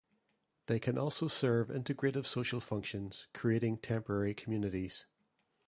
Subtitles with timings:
[0.65, 5.05] They can also serve integrative social functions, creating temporary communities.